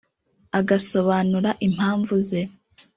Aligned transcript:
agasobanura 0.59 1.49
impamvu 1.67 2.13
ze 2.27 2.41